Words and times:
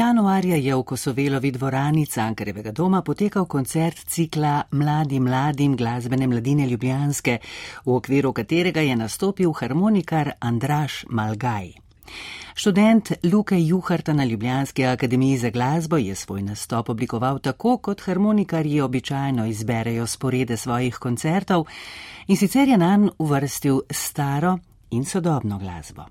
Januarja 0.00 0.56
je 0.56 0.74
v 0.74 0.82
Kosovelovi 0.82 1.50
dvorani 1.52 2.06
Cankarevega 2.06 2.72
doma 2.72 3.02
potekal 3.04 3.44
koncert 3.44 3.98
cikla 4.08 4.62
Mladi 4.72 5.18
mladim 5.20 5.74
glasbene 5.76 6.26
mladine 6.26 6.64
Ljubljanske, 6.66 7.34
v 7.84 7.92
okviru 7.92 8.32
katerega 8.32 8.80
je 8.80 8.96
nastopil 8.96 9.52
harmonikar 9.52 10.30
Andraš 10.40 11.04
Malgaj. 11.10 11.74
Študent 12.54 13.12
Luke 13.32 13.60
Juharta 13.60 14.12
na 14.12 14.24
Ljubljanski 14.24 14.86
akademiji 14.86 15.36
za 15.36 15.50
glasbo 15.50 15.96
je 15.96 16.14
svoj 16.14 16.42
nastop 16.42 16.88
oblikoval 16.88 17.38
tako, 17.38 17.76
kot 17.76 18.00
harmonikarji 18.00 18.80
običajno 18.80 19.46
izberejo 19.46 20.06
sporede 20.06 20.56
svojih 20.56 20.96
koncertov 20.96 21.66
in 22.26 22.36
sicer 22.36 22.68
je 22.68 22.78
nan 22.78 23.10
uvrstil 23.18 23.80
staro 23.90 24.58
in 24.90 25.04
sodobno 25.04 25.58
glasbo. 25.58 26.04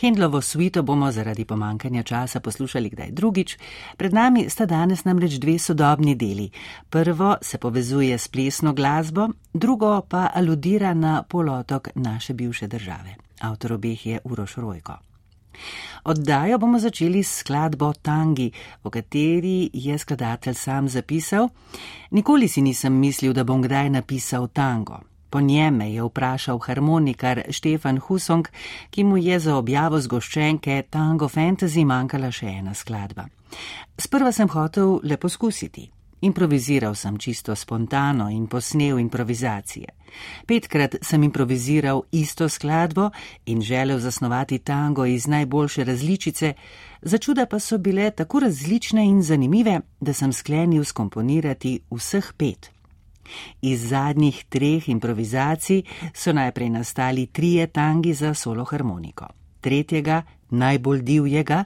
Hendlovo 0.00 0.40
svito 0.40 0.82
bomo 0.82 1.12
zaradi 1.12 1.44
pomankanja 1.44 2.02
časa 2.02 2.40
poslušali 2.40 2.90
kdaj 2.90 3.10
drugič, 3.10 3.58
pred 3.96 4.12
nami 4.12 4.50
sta 4.50 4.66
danes 4.66 5.04
namreč 5.04 5.38
dve 5.38 5.58
sodobni 5.58 6.14
deli. 6.14 6.50
Prvo 6.90 7.36
se 7.42 7.58
povezuje 7.58 8.18
s 8.18 8.28
plesno 8.28 8.72
glasbo, 8.72 9.28
drugo 9.54 10.00
pa 10.08 10.30
aludira 10.34 10.94
na 10.94 11.22
polotok 11.22 11.88
naše 11.94 12.34
bivše 12.34 12.66
države. 12.66 13.16
Avtor 13.40 13.72
obeh 13.72 14.06
je 14.06 14.20
Uroš 14.24 14.54
Rojko. 14.56 14.96
Oddajo 16.04 16.58
bomo 16.58 16.78
začeli 16.78 17.22
s 17.22 17.38
skladbo 17.38 17.92
Tangi, 17.92 18.50
v 18.84 18.90
kateri 18.90 19.70
je 19.72 19.98
skladatelj 19.98 20.54
sam 20.54 20.88
zapisal: 20.88 21.48
Nikoli 22.10 22.48
si 22.48 22.62
nisem 22.62 22.92
mislil, 22.92 23.32
da 23.32 23.44
bom 23.44 23.62
kdaj 23.62 23.90
napisal 23.90 24.48
tango. 24.48 25.13
Po 25.34 25.40
njeme 25.40 25.92
je 25.92 26.02
vprašal 26.02 26.58
harmonikar 26.58 27.42
Štefan 27.50 27.98
Husong, 27.98 28.48
ki 28.90 29.04
mu 29.04 29.16
je 29.16 29.38
za 29.38 29.56
objavo 29.56 29.98
zgoščenke 30.00 30.82
Tango 30.90 31.26
Fantasy 31.26 31.82
manjkala 31.84 32.28
še 32.30 32.52
ena 32.60 32.74
skladba. 32.74 33.24
Sprva 33.98 34.30
sem 34.32 34.46
hotel 34.52 35.00
le 35.02 35.16
poskusiti. 35.18 35.88
Improviziral 36.22 36.94
sem 36.94 37.18
čisto 37.18 37.56
spontano 37.58 38.28
in 38.30 38.46
posnel 38.46 39.00
improvizacije. 39.02 39.88
Petkrat 40.46 40.94
sem 41.02 41.26
improviziral 41.26 42.04
isto 42.12 42.48
skladbo 42.48 43.08
in 43.46 43.62
želel 43.62 43.98
zasnovati 43.98 44.58
tango 44.58 45.04
iz 45.04 45.26
najboljše 45.26 45.84
različice, 45.84 46.52
začuda 47.02 47.46
pa 47.46 47.58
so 47.58 47.78
bile 47.78 48.10
tako 48.10 48.44
različne 48.46 49.02
in 49.06 49.22
zanimive, 49.22 49.80
da 50.00 50.12
sem 50.12 50.32
sklenil 50.32 50.84
skomponirati 50.84 51.80
vseh 51.90 52.32
pet. 52.38 52.73
Iz 53.62 53.88
zadnjih 53.88 54.44
treh 54.48 54.88
improvizacij 54.88 55.82
so 56.14 56.32
najprej 56.32 56.70
nastali 56.70 57.26
trije 57.26 57.66
tangi 57.66 58.14
za 58.14 58.34
solo 58.34 58.64
harmoniko. 58.64 59.26
Tretjega, 59.60 60.22
najbolj 60.50 61.02
divjega, 61.02 61.64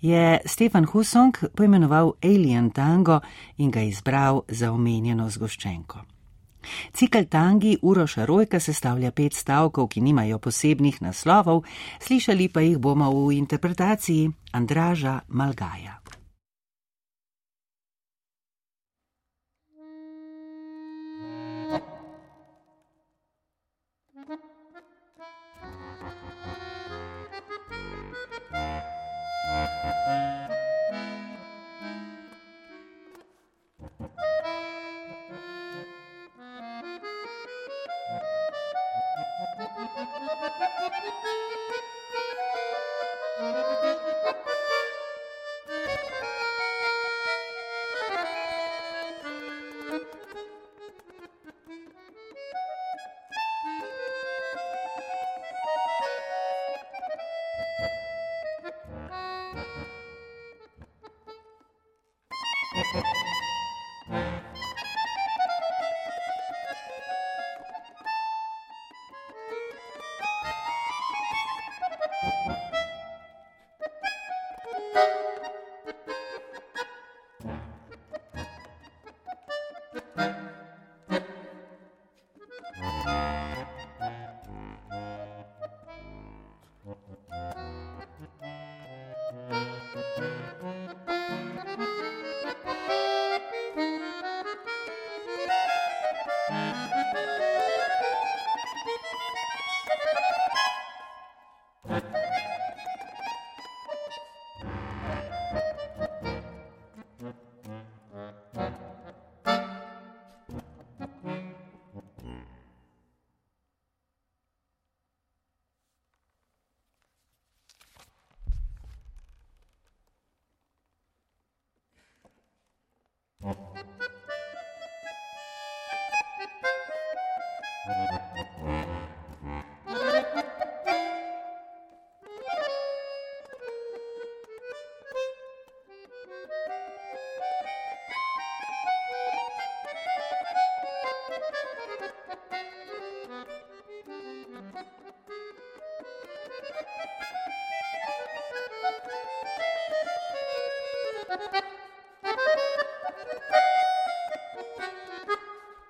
je 0.00 0.38
Stefan 0.44 0.84
Husong 0.84 1.36
poimenoval 1.56 2.12
Alien 2.22 2.70
Tango 2.70 3.20
in 3.56 3.70
ga 3.70 3.82
izbral 3.82 4.42
za 4.48 4.72
omenjeno 4.72 5.30
zgoščenko. 5.30 6.04
Cikl 6.92 7.24
tangi 7.28 7.78
Uroša 7.82 8.24
Rojka 8.24 8.60
sestavlja 8.60 9.10
pet 9.10 9.34
stavkov, 9.34 9.88
ki 9.88 10.00
nimajo 10.00 10.38
posebnih 10.38 11.02
naslovov, 11.02 11.64
slišali 12.00 12.48
pa 12.48 12.60
jih 12.60 12.78
bomo 12.78 13.10
v 13.10 13.38
interpretaciji 13.38 14.30
Andraža 14.52 15.20
Malgaja. 15.28 15.97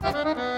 Müzik 0.09 0.58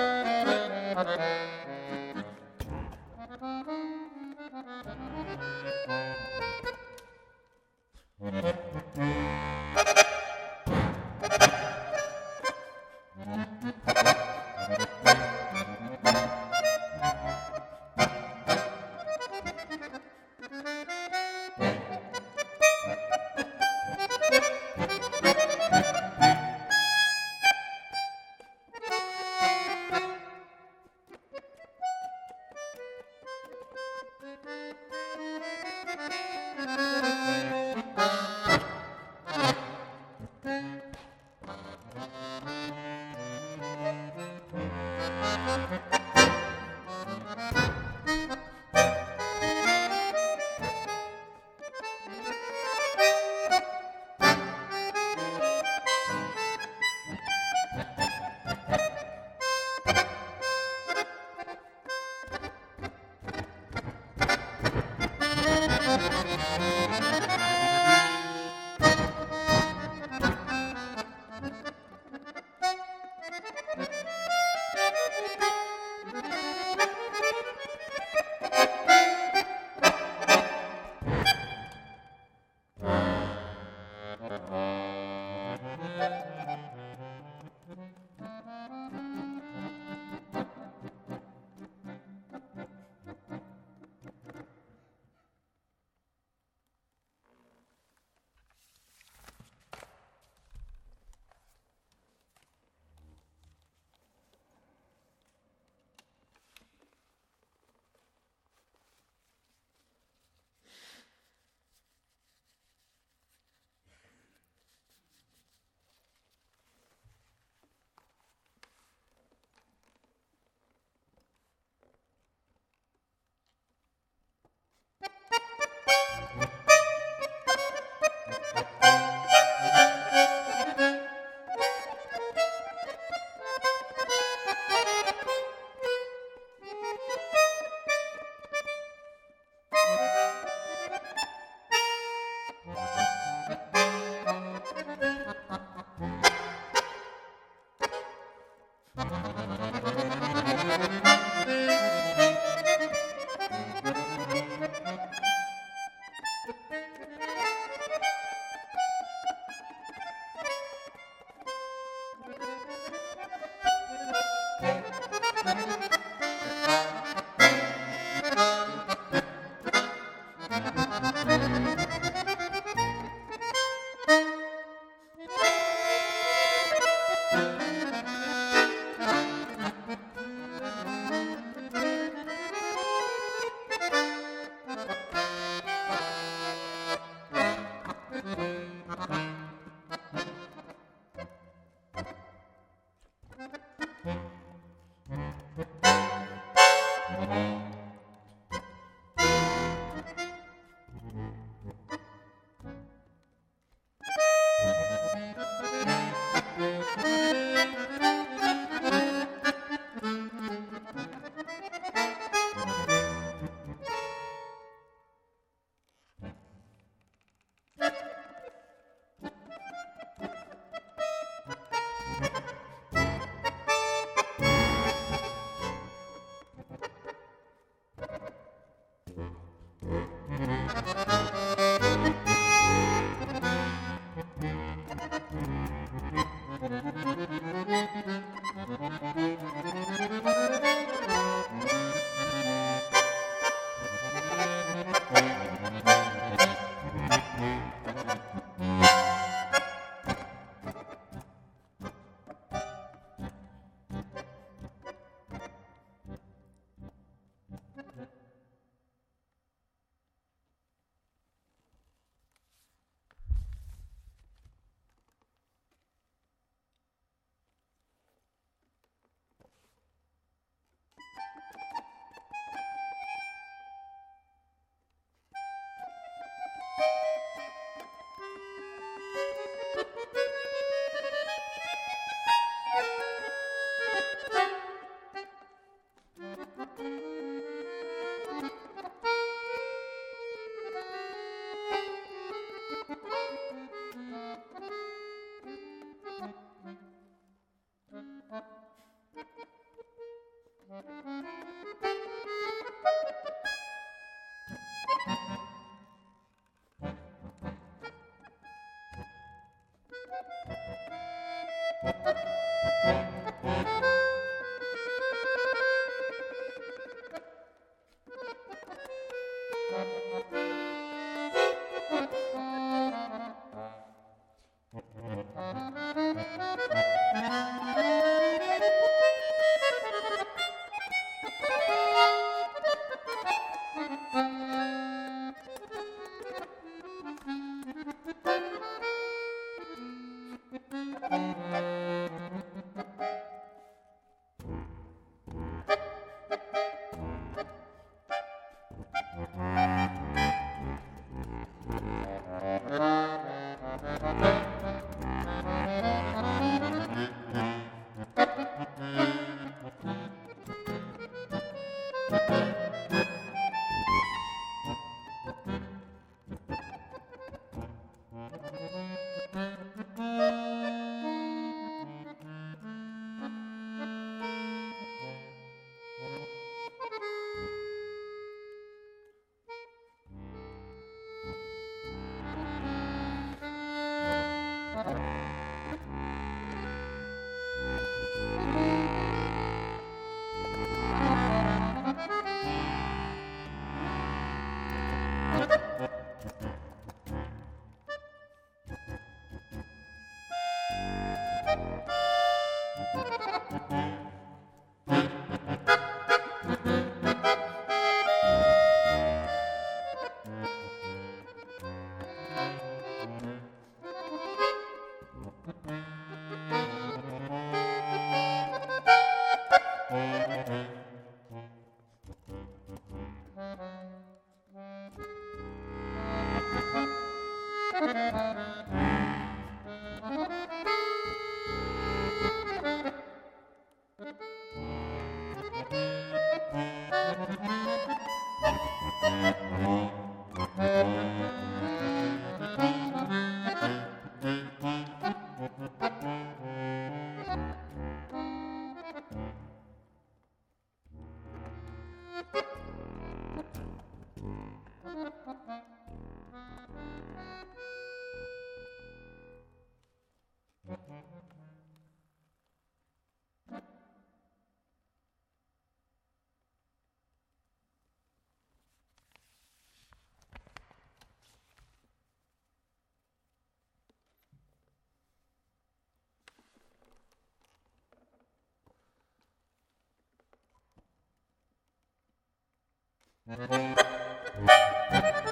Música 483.30 485.29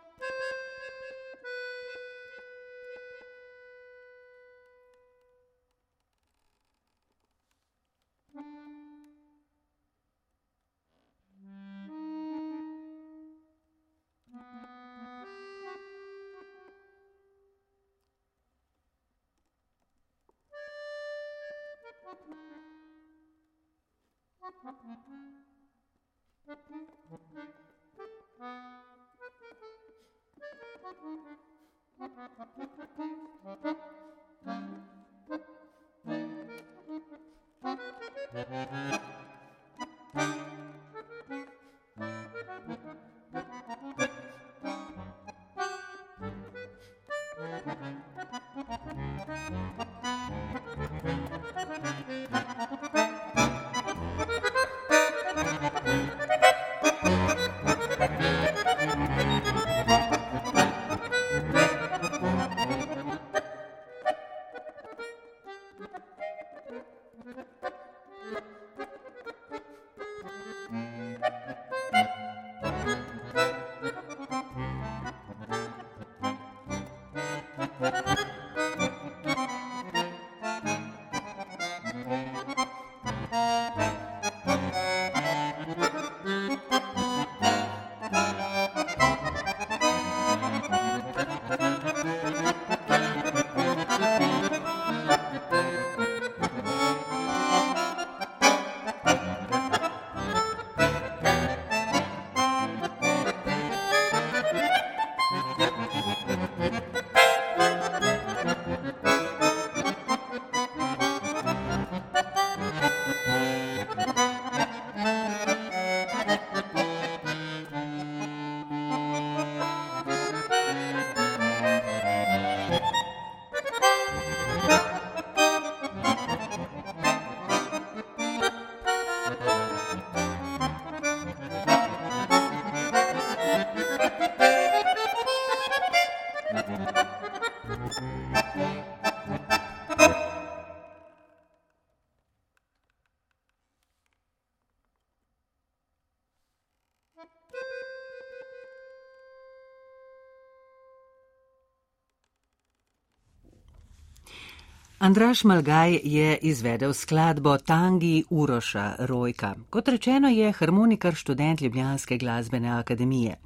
Andraš 155.10 155.44
Malgaj 155.44 156.00
je 156.04 156.38
izvedel 156.42 156.92
skladbo 156.92 157.58
Tangi 157.58 158.24
Uroša 158.30 158.94
Rojka. 158.98 159.54
Kot 159.70 159.88
rečeno 159.88 160.28
je 160.28 160.52
harmonikar 160.52 161.14
študent 161.14 161.60
Ljubljanske 161.60 162.18
glasbene 162.18 162.68
akademije. 162.68 163.36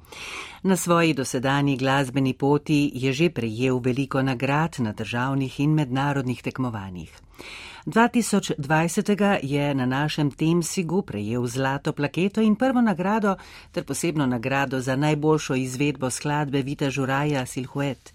Na 0.63 0.75
svoji 0.75 1.13
dosedanji 1.13 1.77
glasbeni 1.77 2.33
poti 2.33 2.91
je 2.93 3.13
že 3.13 3.29
prejel 3.29 3.79
veliko 3.79 4.21
nagrad 4.21 4.75
na 4.79 4.93
državnih 4.93 5.59
in 5.59 5.73
mednarodnih 5.73 6.41
tekmovanjih. 6.41 7.17
2020. 7.85 9.39
je 9.43 9.75
na 9.75 9.85
našem 9.85 10.31
Temsigu 10.31 11.01
prejel 11.01 11.47
zlato 11.47 11.93
plaketo 11.93 12.41
in 12.41 12.55
prvo 12.55 12.81
nagrado 12.81 13.35
ter 13.71 13.83
posebno 13.83 14.25
nagrado 14.25 14.79
za 14.79 14.95
najboljšo 14.95 15.55
izvedbo 15.55 16.09
skladbe 16.09 16.61
Vita 16.61 16.89
Žuraja 16.89 17.45
Silhuet. 17.45 18.13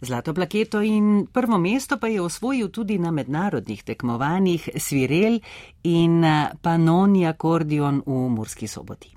Zlato 0.00 0.34
plaketo 0.34 0.80
in 0.80 1.26
prvo 1.32 1.58
mesto 1.58 1.98
pa 1.98 2.08
je 2.08 2.20
osvojil 2.20 2.68
tudi 2.68 2.98
na 2.98 3.10
mednarodnih 3.10 3.82
tekmovanjih 3.82 4.68
Svirel 4.76 5.40
in 5.82 6.24
Panoni 6.62 7.26
akordion 7.26 8.02
v 8.06 8.28
Murski 8.28 8.66
soboti. 8.66 9.16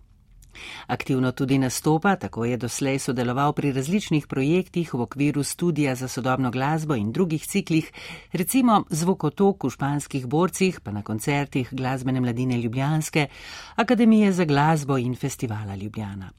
Aktivno 0.87 1.31
tudi 1.31 1.57
nastopa, 1.57 2.15
tako 2.15 2.45
je 2.45 2.57
doslej 2.57 2.99
sodeloval 2.99 3.53
pri 3.53 3.71
različnih 3.71 4.27
projektih 4.27 4.93
v 4.93 5.01
okviru 5.01 5.43
studija 5.43 5.95
za 5.95 6.07
sodobno 6.07 6.51
glasbo 6.51 6.95
in 6.95 7.11
drugih 7.11 7.47
ciklih, 7.47 7.91
recimo 8.33 8.83
Zvokotok 8.89 9.63
v 9.63 9.69
španskih 9.69 10.27
borcih, 10.27 10.81
pa 10.81 10.91
na 10.91 11.03
koncertih 11.03 11.69
Glasbene 11.71 12.21
mladine 12.21 12.57
Ljubljanske, 12.57 13.27
Akademije 13.75 14.31
za 14.31 14.45
glasbo 14.45 14.97
in 14.97 15.15
Festivala 15.15 15.75
Ljubljana. 15.75 16.31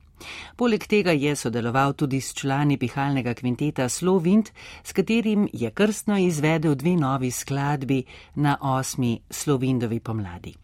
Poleg 0.57 0.87
tega 0.87 1.13
je 1.13 1.37
sodeloval 1.37 1.93
tudi 1.93 2.21
s 2.21 2.35
člani 2.35 2.79
pihalnega 2.79 3.35
kvinteta 3.35 3.89
Slovind, 3.89 4.51
s 4.85 4.93
katerim 4.93 5.49
je 5.53 5.71
krstno 5.71 6.19
izvedel 6.19 6.75
dve 6.75 6.97
novi 6.97 7.31
skladbi 7.31 8.05
na 8.35 8.59
osmi 8.61 9.21
Slovindovi 9.31 10.01
pomladi. 10.01 10.55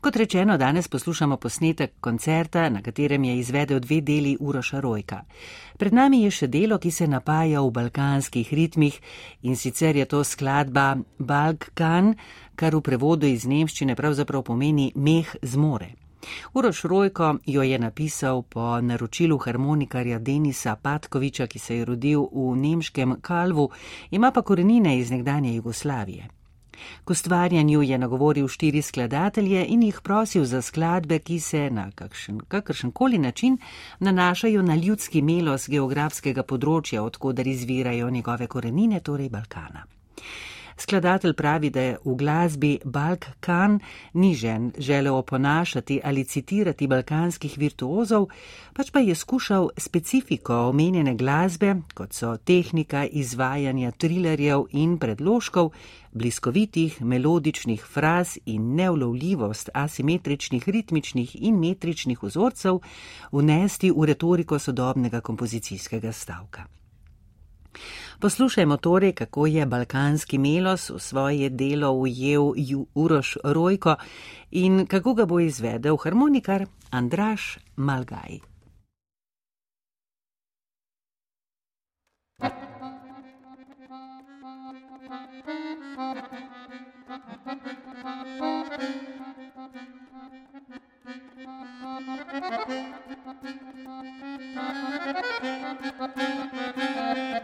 Kot 0.00 0.16
rečeno, 0.16 0.56
danes 0.56 0.88
poslušamo 0.88 1.36
posnetek 1.36 1.92
koncerta, 2.00 2.68
na 2.68 2.82
katerem 2.82 3.24
je 3.24 3.38
izvedel 3.38 3.80
dve 3.80 4.00
deli 4.00 4.36
Uroša 4.40 4.80
Rojka. 4.80 5.22
Pred 5.78 5.94
nami 5.94 6.22
je 6.22 6.30
še 6.30 6.46
delo, 6.46 6.78
ki 6.78 6.90
se 6.90 7.08
napaja 7.08 7.62
v 7.64 7.70
balkanskih 7.70 8.52
ritmih 8.52 9.00
in 9.42 9.56
sicer 9.56 9.96
je 9.96 10.04
to 10.04 10.24
skladba 10.24 10.96
Balkan, 11.18 12.14
kar 12.56 12.76
v 12.76 12.82
prevodu 12.84 13.26
iz 13.26 13.48
nemščine 13.48 13.96
pravzaprav 13.96 14.44
pomeni 14.44 14.92
meh 14.94 15.36
zmore. 15.42 16.03
Uroš 16.54 16.82
Rojko 16.82 17.36
jo 17.46 17.62
je 17.62 17.78
napisal 17.78 18.42
po 18.42 18.80
naročilu 18.80 19.38
harmonikarja 19.38 20.18
Denisa 20.18 20.76
Patkoviča, 20.76 21.46
ki 21.46 21.58
se 21.58 21.76
je 21.76 21.84
rodil 21.84 22.26
v 22.32 22.56
nemškem 22.56 23.20
Kalvu, 23.20 23.70
ima 24.10 24.30
pa 24.30 24.42
korenine 24.42 24.98
iz 24.98 25.10
nekdanje 25.10 25.54
Jugoslavije. 25.54 26.28
K 27.04 27.10
ustvarjanju 27.10 27.82
je 27.82 27.98
nagovoril 27.98 28.48
štiri 28.48 28.82
skladatelje 28.82 29.66
in 29.68 29.82
jih 29.82 30.00
prosil 30.02 30.44
za 30.44 30.62
skladbe, 30.62 31.18
ki 31.18 31.40
se 31.40 31.70
na 31.70 31.90
kakšen, 31.90 32.40
kakršen 32.48 32.90
koli 32.90 33.18
način 33.18 33.58
nanašajo 33.98 34.62
na 34.62 34.74
ljudski 34.74 35.22
melos 35.22 35.68
geografskega 35.68 36.42
področja, 36.42 37.02
odkudar 37.02 37.46
izvirajo 37.46 38.10
njegove 38.10 38.46
korenine, 38.46 39.00
torej 39.00 39.28
Balkana. 39.28 39.86
Skladatelj 40.76 41.32
pravi, 41.32 41.70
da 41.70 41.80
je 41.80 41.98
v 42.04 42.14
glasbi 42.16 42.78
Balk 42.84 43.26
Khan 43.40 43.78
ni 44.12 44.34
žen 44.34 44.72
želel 44.78 45.16
oponašati 45.16 46.00
ali 46.04 46.24
citirati 46.24 46.86
balkanskih 46.86 47.58
virtuozov, 47.58 48.26
pač 48.74 48.90
pa 48.90 48.98
je 48.98 49.14
skušal 49.14 49.68
specifiko 49.76 50.54
omenjene 50.54 51.14
glasbe, 51.14 51.74
kot 51.94 52.12
so 52.12 52.36
tehnika 52.36 53.06
izvajanja 53.06 53.90
trilerjev 53.90 54.66
in 54.70 54.98
predložkov, 54.98 55.70
bliskovitih 56.12 57.02
melodičnih 57.02 57.84
fraz 57.84 58.36
in 58.46 58.74
neulovljivost 58.74 59.70
asimetričnih 59.74 60.68
ritmičnih 60.68 61.36
in 61.42 61.58
metričnih 61.58 62.22
vzorcev, 62.22 62.78
vnesti 63.32 63.90
v 63.90 64.04
retoriko 64.04 64.58
sodobnega 64.58 65.20
kompozicijskega 65.20 66.12
stavka. 66.12 66.83
Poslušajmo 68.20 68.76
torej, 68.76 69.12
kako 69.12 69.46
je 69.46 69.66
balkanski 69.66 70.38
melos 70.38 70.90
v 70.90 70.98
svoje 70.98 71.50
delo 71.50 71.92
ujel 71.92 72.52
Uroš 72.94 73.36
Rojko 73.44 73.96
in 74.50 74.86
kako 74.86 75.14
ga 75.14 75.26
bo 75.26 75.40
izvedel 75.40 75.96
harmonikar 75.96 76.66
Andraš 76.90 77.58
Malgaj. 77.76 78.38
Thank 82.40 82.54
you. 97.38 97.43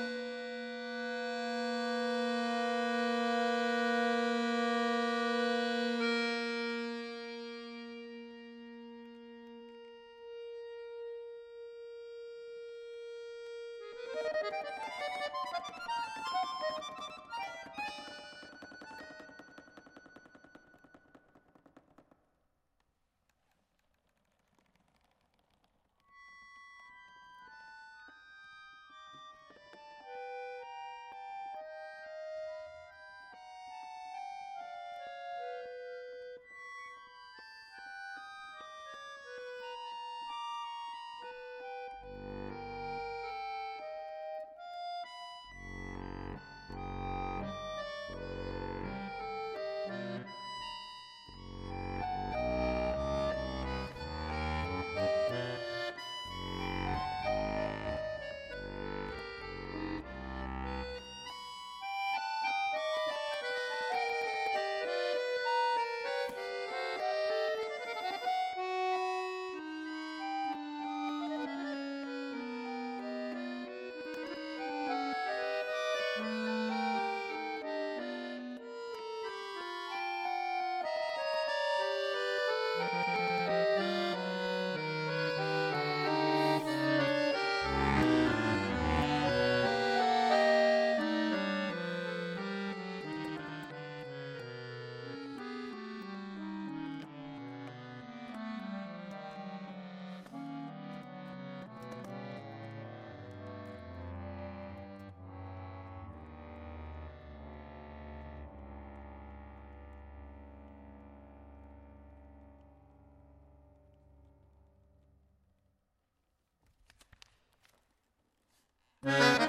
Thank 119.03 119.41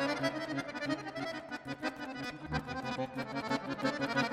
you. 4.23 4.29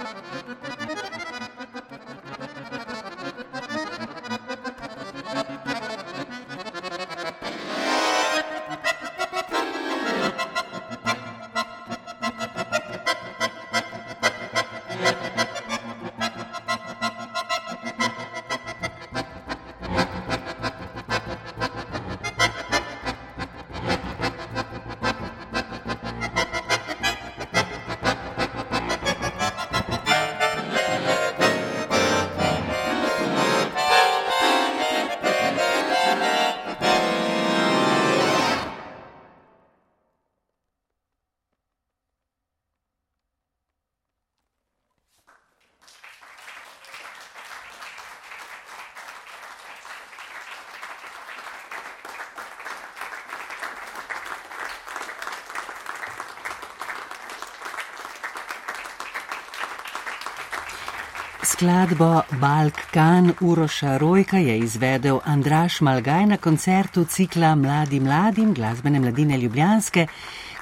Skladbo 61.60 62.22
Balkan 62.40 63.34
Uroša 63.42 63.98
Rojka 63.98 64.38
je 64.38 64.60
izvedel 64.60 65.20
Andraš 65.26 65.82
Malgaj 65.82 66.26
na 66.26 66.38
koncertu 66.38 67.04
cikla 67.06 67.56
Mladi 67.56 68.00
mladim 68.00 68.54
glasbene 68.54 69.00
mladine 69.00 69.38
Ljubljanske, 69.38 70.08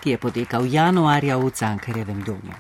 ki 0.04 0.10
je 0.10 0.18
potekal 0.18 0.66
januarja 0.66 1.38
v 1.38 1.52
Cankarjevem 1.52 2.24
domu. 2.24 2.58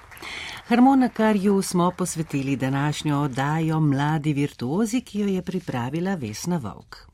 Harmonikarju 0.67 1.62
smo 1.62 1.91
posvetili 1.91 2.56
današnjo 2.56 3.17
oddajo 3.17 3.80
Mladi 3.80 4.34
virtuozi, 4.34 5.02
ki 5.02 5.19
jo 5.19 5.28
je 5.28 5.41
pripravila 5.41 6.15
Vesna 6.15 6.58
Vovk. 6.58 7.07